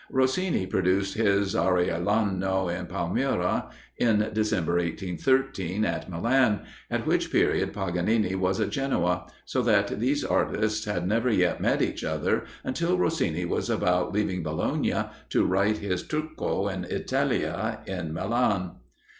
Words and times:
Rossini 0.09 0.65
produced 0.65 1.13
his 1.13 1.53
"Aureliano 1.53 2.67
in 2.75 2.87
Palmira," 2.87 3.69
in 3.99 4.31
December, 4.33 4.77
1813, 4.77 5.85
at 5.85 6.09
Milan, 6.09 6.61
at 6.89 7.05
which 7.05 7.31
period 7.31 7.71
Paganini 7.71 8.33
was 8.33 8.59
at 8.59 8.71
Genoa, 8.71 9.27
so 9.45 9.61
that 9.61 9.99
these 9.99 10.25
artists 10.25 10.85
had 10.85 11.07
never 11.07 11.29
yet 11.31 11.61
met 11.61 11.83
each 11.83 12.03
other 12.03 12.45
until 12.63 12.97
Rossini 12.97 13.45
was 13.45 13.69
about 13.69 14.11
leaving 14.11 14.41
Bologna, 14.41 15.03
to 15.29 15.45
write 15.45 15.77
his 15.77 16.01
"Turco 16.01 16.67
in 16.67 16.85
Italia," 16.85 17.81
at 17.87 18.11
Milan. 18.11 18.77